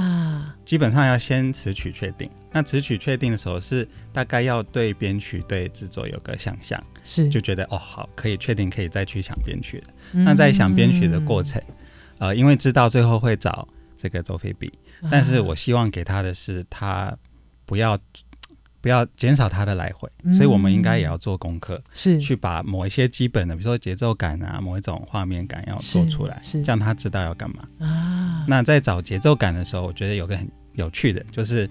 [0.66, 9.94] 基本上要先词曲确定，那词曲确定的时候是大概要对编曲、对制作有个想象，是就觉得哦好，可以确定可以再去想编曲了。
[10.14, 11.62] 嗯、那在想编曲的过程，
[12.18, 14.74] 呃，因为知道最后会找这个周菲比，
[15.12, 17.16] 但是我希望给他的是他。
[17.68, 17.98] 不要
[18.86, 28.46] 不要减少它的来回，嗯、所以我们应该也要做功课，是去把某一些基本的，比如说节奏感啊，某一种画面感要做出来，是，是这样他知道要干嘛啊。
[28.48, 31.68] 那在找节奏感的时候，我觉得有个很有趣的，就是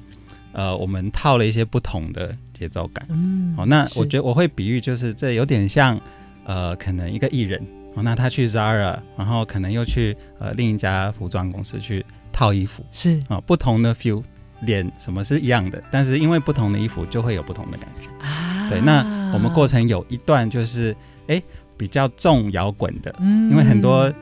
[0.51, 3.07] 呃，我们套了一些不同的节奏感。
[3.11, 5.97] 嗯，哦，那我觉得我会比喻，就是这有点像
[6.43, 14.21] 呃，可能一个艺人哦，那他去 Zara，然后可能又去呃另一家服装公司去套衣服，是啊、哦，不同的 feel。
[14.65, 18.69] 脸什么是一样的，但是因为不同的衣服就会有不同的感觉啊。
[18.69, 20.95] 对，那我们过程有一段就是
[21.29, 21.43] 哎
[21.77, 24.13] 比较重摇滚的，嗯，因为很多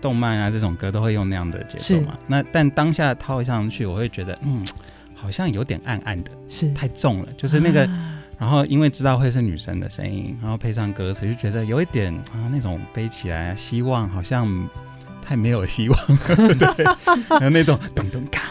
[0.00, 2.18] 动漫啊这种歌都会用那样的节奏嘛。
[2.26, 4.66] 那但当下套上去，我会觉得嗯
[5.14, 7.86] 好像有点暗暗的，是太重了，就是那个。
[7.86, 14.66] 啊、然后因为知道会是女生的声音，然后配上歌词，就觉得有一点啊那种背起来希望好像
[15.20, 15.98] 太没有希望，
[16.56, 16.84] 对，
[17.28, 18.48] 然后那种咚咚咔。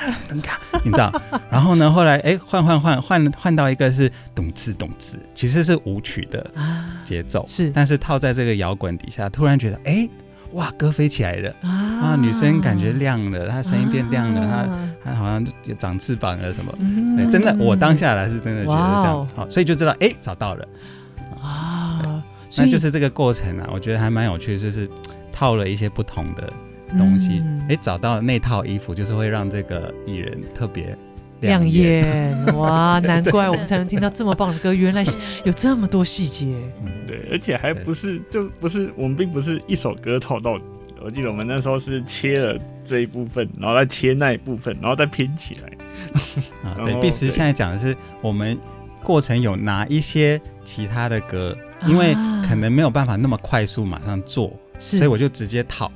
[0.82, 1.12] 你知道？
[1.50, 6.50] 然后呢，后来哎，换换换换换到一个是咚次咚次，其实是舞曲的
[7.04, 10.08] 节奏，是，但是套在这个摇滚底下，突然觉得哎，
[10.52, 12.16] 哇，歌飞起来了啊！
[12.20, 14.68] 女生感觉亮了，她声音变亮了，
[15.04, 16.72] 她她好像就长翅膀了什么？
[17.16, 20.66] 对，真的，我当下来是真的觉得这样子，好，所以就知道哎，找到了
[21.42, 22.22] 啊，
[22.56, 24.88] 那就是这个过程啊，我觉得还蛮有趣的，就是
[25.30, 26.52] 套了一些不同的。
[26.96, 30.96] 东西，哎、嗯，找到那套衣服，就是会让这个艺人特别
[31.40, 32.34] 亮眼。
[32.56, 35.04] 哇，难怪我们才能听到这么 棒的歌，原来
[35.44, 36.46] 有这么多细节。
[36.82, 40.64] 嗯，对，而且还不是，就不是我们并不是一首歌套到底。
[41.02, 45.70] 我记得我们那时候是切了这一部分，然后再切那一部分，然后再拼起来。
[46.62, 48.58] 啊， 对，碧池现在讲的是我们
[49.02, 52.14] 过程有拿一些其他的歌，因为
[52.46, 55.90] 可能没有办法那么快速马上做，是所以我就直接套。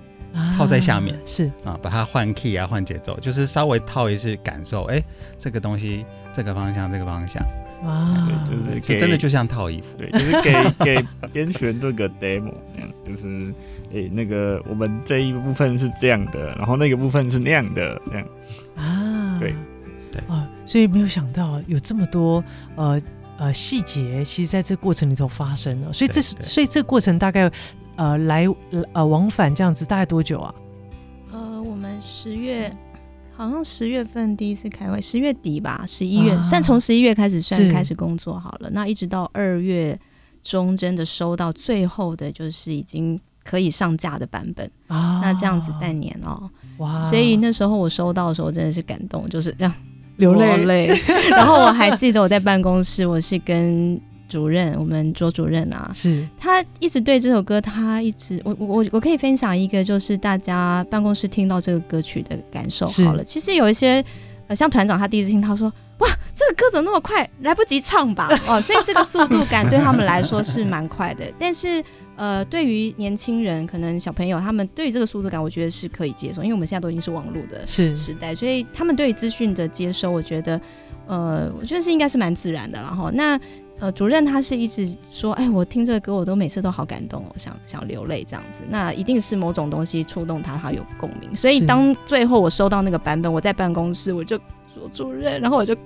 [0.57, 1.51] 套在下面、啊、是。
[1.64, 5.05] 啊，把它换 key 啊，换节奏，就是稍微套一次感受，哎、欸，
[5.38, 7.42] 这个东西，这个方向，这个方向，
[7.85, 13.55] 哇、啊，就是就真的就像套衣服，对，就是给给编选这个 demo， 这样，就是
[13.90, 18.27] 哎、欸，那个我们这一部分是这样的，然后那个部分是那样的，这样。
[18.77, 19.55] 啊，对。
[20.11, 20.23] 对。
[20.29, 22.42] 啊，所以没有想到有这么多
[22.77, 23.01] 呃
[23.38, 27.51] 呃细节，其实在这个过程里头发生了，所以这是所以这个过程大概。
[27.96, 28.46] 呃，来
[28.92, 30.54] 呃往返这样子大概多久啊？
[31.33, 32.74] 呃，我们十月
[33.37, 38.70] 好像十月份第一次开会，十月底吧，十一月、啊、算从十一月开始算开始工作好了。
[38.70, 39.98] 那一直到二月
[40.42, 45.20] 中真的收到最后的，就是已经可以上架的版本啊。
[45.22, 47.04] 那这样子半年哦，哇！
[47.04, 49.74] 所以那时候我收到的时候真的是感动，就是这样
[50.16, 50.87] 流泪泪。
[51.30, 54.00] 然后我还记得我在办公室，我是跟。
[54.28, 63.22] 主任，我们卓主任啊，是他一直对这首歌，他一直我我我可以分享一个，就是大家办公室听到这个歌曲的感受好了。
[63.22, 64.04] 其实有一些
[64.48, 68.28] 呃，像团长他第一次听，他说哇，这个歌怎么那么快，来不及唱吧？
[68.48, 71.24] 哦，所以这个速度感对他们来说是蛮快的。
[71.38, 71.82] 但是
[72.16, 80.60] 呃，对于年轻人，可能小朋友他们对于这个速度感，我觉得是可以接受，因为我们现在都已经是网络的时代，所以他们对于资讯的接收，我觉得
[81.06, 82.80] 呃，我觉得是应该是蛮自然的。
[82.80, 83.38] 然后那。
[83.80, 88.62] 呃，主任他是一直说，哎，我听这个歌，我都每次都好感动哦，想想流泪这样子。
[88.68, 91.34] 那一定是某种东西触动他，他有共鸣。
[91.37, 94.38] 所以当最后我收到那个版本，我在办公室，我就
[94.72, 95.76] 说主任，然后我就。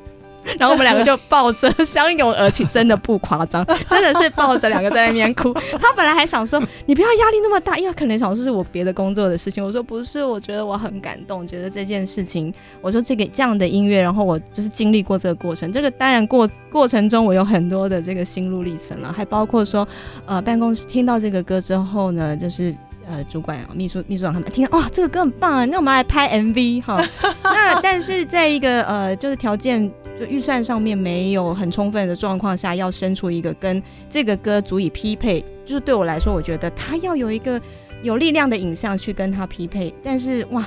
[0.59, 5.53] 然后我们两个就抱着相拥而泣，真的不夸张，真的是抱着两个在那边哭。
[5.81, 9.65] 他本来还想说你不要压力那么大，因为可能想说是我别的工作的事情。
[9.65, 15.73] 我说不是，我觉得我很感动，觉得这件事情，我说这个这样的音乐，然后我就是经历过这个过程。
[15.73, 19.87] 这个当然过过程中我有很多的这个心路历程了，还包括说
[20.27, 22.75] 呃办公室听到这个歌之后呢，就是
[23.09, 27.05] 呃主管秘书秘书长他们听到哇这个歌很棒啊，那我们来拍 MV 哈。
[27.43, 29.91] 那但是在一个呃就是条件。
[30.19, 37.61] 就预算上面没有很充分的状况下，要生出一个跟这个歌足以匹配，就是对我来说，我觉得他要有一个
[38.03, 39.95] 有力量的影像去跟他匹配。
[40.03, 40.65] 但是哇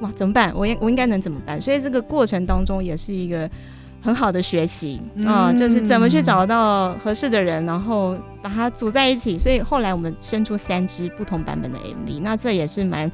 [0.00, 0.52] 哇怎么办？
[0.56, 1.60] 我应我应该能怎么办？
[1.60, 3.48] 所以这个过程当中也是一个
[4.00, 9.38] 很好的学习啊，嗯，就是怎么去找到合适的人，然后把它组在一起。
[9.38, 13.10] 所以后来我们生出三支不同版本的 MV，那这也是蛮。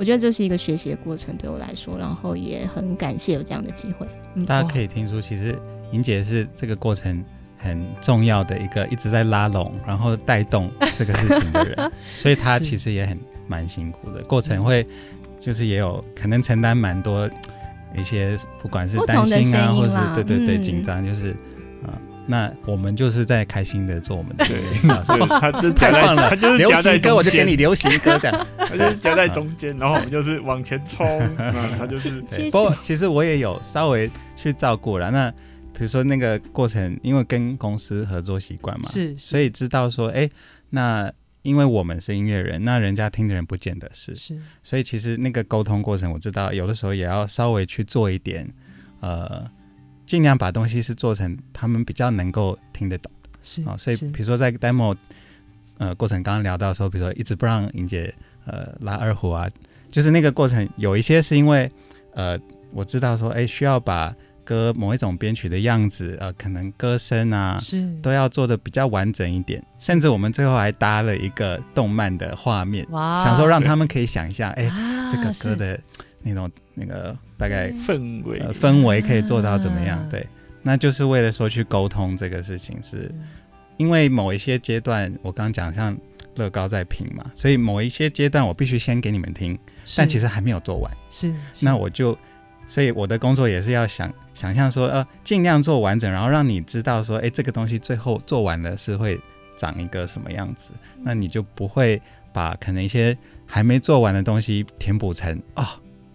[0.00, 4.06] 我觉得这是一个学习的过程，对我来说，然后也很感谢有这样的机会。
[4.34, 5.54] 嗯、大家可以听出，其实
[5.92, 7.22] 莹姐是这个过程
[7.58, 14.22] 很重要的一个一直在拉拢，然后带动这个事情的人， 所以她其实也很蛮辛苦的。
[14.22, 14.86] 过程会
[15.38, 17.28] 就是也有可能承担蛮多
[17.94, 21.36] 一些，不管是担心啊，或是对对对紧张，就是。
[22.26, 24.62] 那我们就是在开心的做我们的，对，
[25.40, 31.20] 他就夹在，他就是夹在歌，我就给你流行歌的， 他就是夹在中间，然后我们就是往前冲，
[31.76, 32.20] 他就是。
[32.20, 35.10] 不过其实我也有稍微去照顾了。
[35.10, 35.28] 那
[35.72, 40.30] 比如说那个过程，因为跟公司合作习惯嘛，是，所以知道说，哎，
[40.68, 41.10] 那
[41.42, 48.48] 因为我们是音乐人，那人家听的人不见得是，是，所以其实那个沟通过程，我知道有的时候也要稍微去做一点，
[49.00, 49.50] 呃。
[50.10, 53.12] 尽量把东西是做成他们比较能够听得懂。
[53.22, 54.96] 的，是啊，所以比如说在 demo
[55.78, 58.12] 呃过程刚刚聊到的时候，比如说一直不让莹姐
[58.44, 59.48] 呃拉二胡啊，
[59.92, 61.70] 就是那个过程有一些是因为
[62.14, 62.36] 呃
[62.72, 67.88] 我知道说哎需要把歌某一种编曲的样子呃可能歌声啊是。
[68.02, 74.68] 都要做的比较完整一点，甚至我们最后还搭了一个动漫的画面，哇想说让他们可以想一下哎
[75.12, 75.78] 这个歌的。
[76.22, 80.08] 那种那个大概氛围、呃、氛围可以做到怎么样？
[80.08, 80.26] 对，
[80.62, 83.12] 那就是为了说去沟通这个事情，是
[83.76, 85.96] 因为某一些阶段，我刚刚讲像
[86.36, 89.58] 乐高在拼嘛，所以某一些阶段我必须先给你们听，
[89.96, 92.16] 但其实还没有做完，是，那我就
[92.66, 99.20] 所以我的工作也是要想想象说，呃，尽量做完整，然后让你知道说，哎，这个东西最后做完了是会
[99.56, 100.70] 长一个什么样子，
[101.02, 102.00] 那你就不会
[102.32, 105.66] 把可能一些还没做完的东西填补成啊、哦，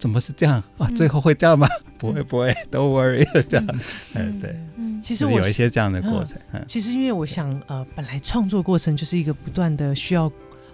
[0.05, 0.87] 怎么是这样啊、哦？
[0.95, 1.67] 最后会这样吗？
[1.87, 3.65] 嗯、不会不会，Don't worry，这样，
[4.13, 6.39] 哎，对，嗯，其实我有一些这样的过程。
[6.51, 10.31] 嗯，其实因为我想，呃，本来创作过程就是一个不断的需要。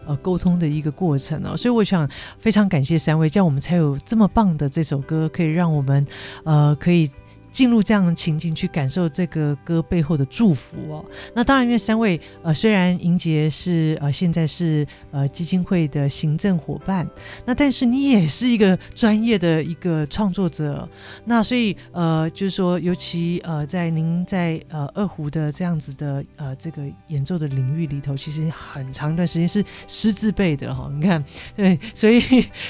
[0.08, 2.10] 呃，沟通的一个过程哦，所以我想
[2.40, 6.04] 非常感谢三位，这样我们才有这么棒的这首歌，可以让我们
[6.44, 7.08] 呃可以。
[7.52, 11.06] 进入这样的情境去感受这个歌背后的祝福哦。
[11.36, 17.06] 那当然，因为三位呃，虽然莹洁是呃现在是呃基金会的行政伙伴，
[17.46, 20.88] 那但是你也是一个专业的一个创作者。
[21.26, 30.92] 那所以呃，就是说，尤其呃在您在呃二胡的这样子的呃这个演奏的领域里头，其实很长一段时间是师字辈的哈、哦。
[30.96, 31.22] 你看，
[31.56, 32.22] 对，所以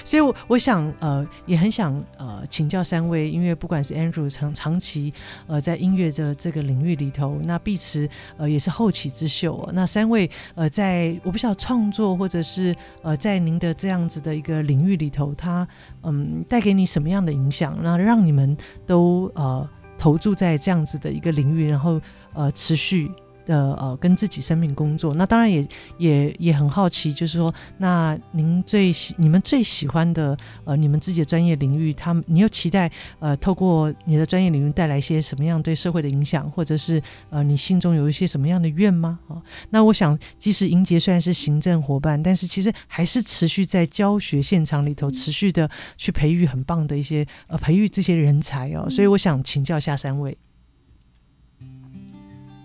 [0.04, 4.71] 所以我我想呃也很想呃请教三位，因为不管是 Andrew 常常。
[4.72, 5.14] 长期
[5.48, 9.70] 呃在音乐的这个领域里头，那碧池呃也是后起之秀。
[9.74, 15.68] 那三位呃在我不晓得创作或者是呃在您的这样子的一个领域里头，他
[16.04, 17.78] 嗯带给你什么样的影响？
[17.84, 18.56] 那让你们
[18.88, 22.00] 都呃投注在这样子的一个领域，然后
[22.34, 23.12] 呃持续。
[23.52, 32.89] 的呃，跟自己生命工作，那当然也也也很好奇，就是说，那您最喜你们最喜欢的呃，你们自己的专业领域，他们你又期待
[33.20, 39.20] 呃，透过你的专业领域带来一些什么样对社会的影响，或者是呃，你心中有一些什么样的愿吗？
[39.28, 39.41] 啊、哦，
[39.72, 48.89] 那我想，即使英杰虽然是行政伙伴，但是其实还是持续在教学现场里头，持续的去培育很棒的一些呃，培育这些人才哦。
[48.89, 50.38] 所以我想请教一下三位。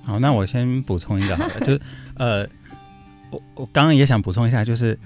[0.06, 1.80] 好，那我先补充一个好了，就是
[2.14, 2.46] 呃，
[3.32, 4.96] 我我刚刚也想补充一下，就是，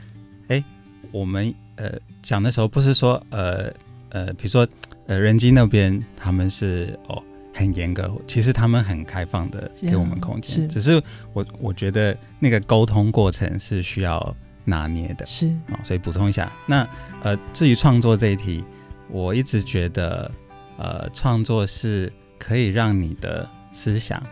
[0.49, 0.63] 哎，
[1.11, 3.73] 我们呃讲的时候不是说呃
[4.11, 4.69] 呃，比如说
[5.07, 7.23] 呃人机那边他们是哦
[7.55, 14.37] 很严格，其实他们很开放的给我们空间，是只是我我觉得那个沟通过程是需要
[14.67, 16.87] 拿捏的，是啊、哦，所以补充一下，那
[17.23, 18.63] 呃至于创作这一题，
[19.09, 20.31] 我一直觉得
[20.77, 24.23] 呃创作是可以让你的思想。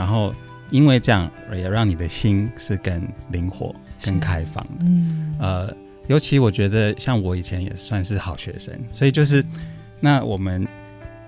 [0.00, 0.32] 然后，
[0.70, 4.86] 因为这样也让你的心是更灵活、更开放的。
[4.86, 5.76] 嗯，呃，
[6.06, 9.44] 尤其我觉得，像我以前也算是好学生，所以就是，
[10.00, 10.66] 那我们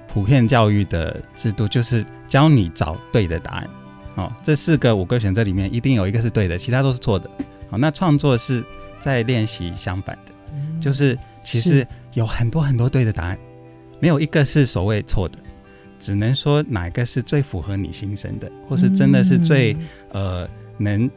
[0.08, 3.68] 普遍教育的制度就是教你找对的答案。
[4.14, 7.30] 哦，这四个五个选择里面，一定有一个是对的，其他都是错的。
[7.68, 8.64] 好，那创作是
[9.00, 10.32] 在练习相反的，
[10.80, 13.38] 就是其实有很多很多对的答案，
[14.00, 15.38] 没有一个是所谓错的。
[16.02, 19.72] 只能说哪个是最符合你心声的，或是真的是最、
[20.10, 21.10] 嗯、呃能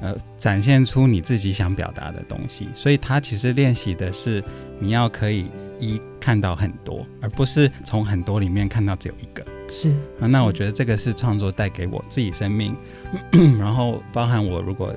[0.00, 2.68] 呃展现出你自己想表达的东西。
[2.72, 4.42] 所以他其实练习的是
[4.78, 5.46] 你要可以
[5.80, 9.44] 一看到很多，而不是从很多里面看到只有一个。
[9.68, 12.76] 是啊，那我觉得这个是创作带给我自己生命，
[13.58, 14.94] 然后包含我如果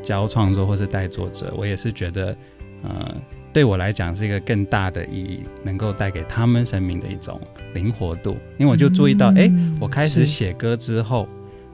[0.00, 2.36] 教创作或是带作者，我也是觉得
[2.82, 3.14] 呃。
[3.56, 7.40] 对我来讲是一个更大的意义，能够带给他们生命的一种
[7.72, 8.36] 灵活度。
[8.58, 11.26] 因为我就注意到，哎、嗯，我开始写歌之后，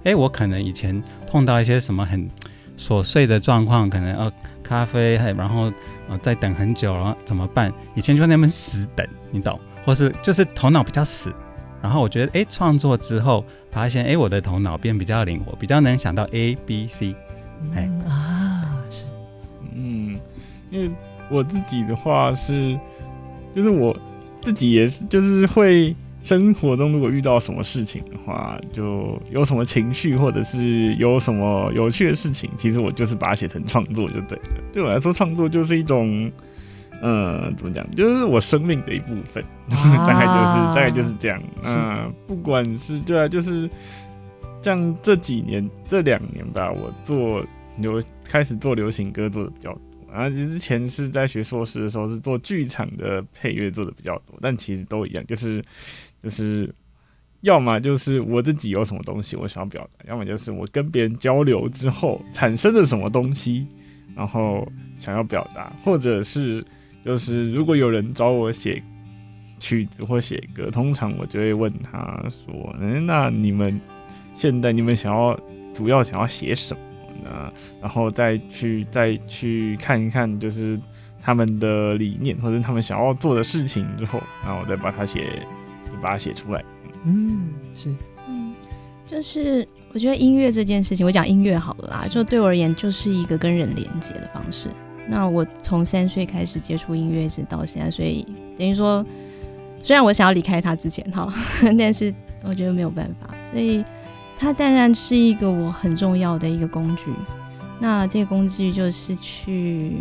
[0.05, 2.31] 哎，我可能以前碰到一些什么很
[2.79, 5.73] 琐碎的状况，可能呃咖啡，然后
[6.09, 7.73] 呃再等很久，然后怎么办？
[7.97, 9.59] 以前就那么死等，你懂？
[9.85, 11.33] 或是就是头脑比较死。
[11.83, 17.17] 然后我觉得，哎，创作之后发现，哎，我的头脑变比较灵活，比较能想到 A、B、C。
[17.75, 19.03] 哎啊，是，
[19.75, 20.21] 嗯，
[20.71, 20.89] 因为。
[21.33, 22.79] 我自己的话是，
[23.57, 23.97] 就是我
[24.43, 34.45] 自己也是，就是会生活中如果遇到什么事情的话，就有什么情绪或者是有什么有趣的事情，其实我就是把它写成创作就对了。
[34.73, 36.31] 对我来说，创作就是一种，
[37.03, 41.43] 嗯，怎么讲，就是我生命的一部分，啊、 大概就是大概就是这样。
[41.65, 43.69] 嗯、呃，不管是对啊，就是
[44.63, 47.45] 像这几年这两年吧，我做
[47.79, 49.81] 流开始做流行歌做的比较多。
[50.13, 55.65] 啊，其实之前是在学硕士的时候是做剧场的配乐做的比较多，但其实都一样，就是
[56.23, 56.73] 就是
[57.41, 63.67] 要么就是我自己有什么东西我想要表达，要么就是我跟别人交流之后产生了什么东西，
[64.15, 66.63] 然后想要表达，或者是
[67.05, 68.83] 就是如果有人找我写
[69.59, 73.81] 曲子或写歌，通常我就会问他说：“嗯，那你们
[74.35, 75.39] 现在你们想要
[75.73, 76.81] 主要想要写什么？”
[77.25, 80.79] 啊，然后再去再去看一看，就是
[81.23, 85.25] 他们的理念或者他们想要做的事情之后，然后我再把它写，
[85.91, 86.65] 就把它写出来。
[87.05, 87.95] 嗯，是，
[88.29, 88.53] 嗯，
[89.07, 94.69] 就是我觉得音乐这件事情，我讲音乐好了啦，就对我而言就是一个跟人连接的方式。
[95.09, 98.25] 那我从三岁开始接触音乐，一直到现在，所以
[98.57, 99.05] 等于说
[99.83, 101.33] 虽然我想要离开他之前哈，
[101.77, 102.15] 但是
[102.45, 103.85] 我觉得没有办法，所以
[104.43, 107.13] 它当然是一个我很重要的一个工具。
[107.79, 109.93] 那这个工具就是去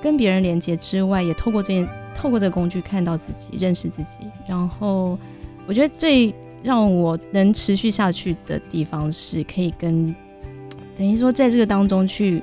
[0.00, 4.20] 跟别人连接之外，也透过这件透过这个工具看到自己，认识自己。
[4.46, 5.18] 然后
[5.66, 10.14] 我觉得最让我能持续下去的地方，是可以跟
[10.96, 12.42] 等于说在这个当中去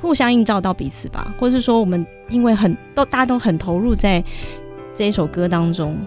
[0.00, 4.22] 互相映照到彼此吧，或者是说我们因为很都大家都很投入在
[4.94, 5.98] 这一首歌当中，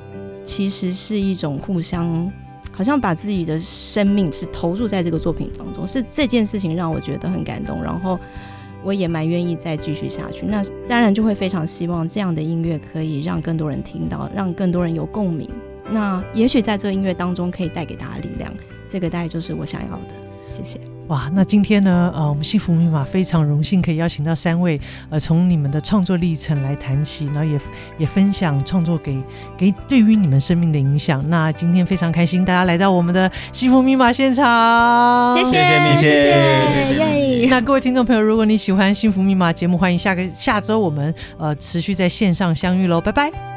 [0.45, 2.31] 其实是一种互相。
[2.75, 8.19] 好像把自己的生命是投入在这个作品当中，是这件事情让我觉得很感动，然后
[8.83, 10.45] 我也蛮愿意再继续下去。
[10.45, 15.49] 那当然就会非常希望这样的音乐可以让更多人听到，让更多人有共鸣。
[15.89, 18.53] 那也许在这个音乐当中可以带给大家力量，
[18.89, 20.13] 这个大概就是我想要的。
[20.51, 20.94] 谢谢。
[21.07, 24.79] 哇，那今天呢，呃，我们幸福密码非常荣幸可以邀请到三位，
[25.11, 27.59] 呃，从你们的创作历程来谈起，然后也
[27.99, 29.21] 也分享创作给
[29.55, 31.23] 给对于你们生命的影响。
[31.29, 35.57] 那今天非常开心，大家来到我们的幸福密码现场，谢谢，
[35.99, 36.23] 谢
[36.97, 37.47] 谢。
[37.51, 43.54] 那各位听众朋友，如果你喜欢幸福密码节目，欢迎下个下周我们呃持续在线上相遇喽，拜拜。